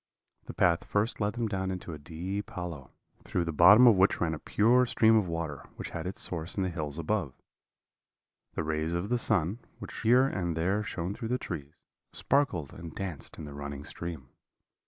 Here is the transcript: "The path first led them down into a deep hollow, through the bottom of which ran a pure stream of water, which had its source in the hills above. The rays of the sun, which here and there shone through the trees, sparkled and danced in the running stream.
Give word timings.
"The 0.45 0.55
path 0.55 0.85
first 0.85 1.21
led 1.21 1.33
them 1.33 1.47
down 1.47 1.69
into 1.69 1.93
a 1.93 1.99
deep 1.99 2.49
hollow, 2.49 2.89
through 3.23 3.45
the 3.45 3.51
bottom 3.53 3.85
of 3.85 3.95
which 3.97 4.19
ran 4.19 4.33
a 4.33 4.39
pure 4.39 4.87
stream 4.87 5.15
of 5.15 5.27
water, 5.27 5.63
which 5.75 5.91
had 5.91 6.07
its 6.07 6.21
source 6.21 6.57
in 6.57 6.63
the 6.63 6.71
hills 6.71 6.97
above. 6.97 7.35
The 8.53 8.63
rays 8.63 8.95
of 8.95 9.09
the 9.09 9.19
sun, 9.19 9.59
which 9.77 10.01
here 10.01 10.25
and 10.25 10.57
there 10.57 10.81
shone 10.81 11.13
through 11.13 11.27
the 11.27 11.37
trees, 11.37 11.75
sparkled 12.13 12.73
and 12.73 12.95
danced 12.95 13.37
in 13.37 13.45
the 13.45 13.53
running 13.53 13.83
stream. 13.83 14.29